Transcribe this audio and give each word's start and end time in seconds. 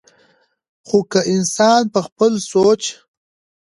خو 0.87 0.97
کۀ 1.11 1.19
انسان 1.33 1.81
پۀ 1.93 1.99
خپل 2.07 2.31
سوچ 2.51 2.81